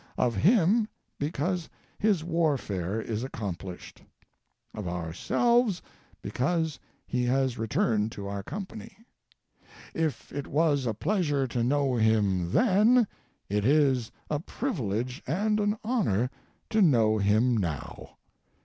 Of 0.17 0.35
him 0.37 0.87
because 1.19 1.69
his 1.99 2.23
warfare 2.23 2.99
is 2.99 3.23
accomplished. 3.23 4.01
Of 4.73 4.87
ourselves 4.87 5.83
because 6.23 6.79
he 7.05 7.23
has 7.25 7.59
returned 7.59 8.11
to 8.13 8.25
our 8.27 8.41
company. 8.41 8.97
If 9.93 10.31
it 10.33 10.47
was 10.47 10.87
a 10.87 10.95
pleasure 10.95 11.45
to 11.49 11.63
know 11.63 11.97
him 11.97 12.51
then, 12.51 13.05
it 13.47 13.63
is 13.63 14.11
a 14.27 14.39
privilege 14.39 15.21
and 15.27 15.59
an 15.59 15.77
honor 15.83 16.31
to 16.71 16.81
know 16.81 17.19
him 17.19 17.55
now. 17.55 18.17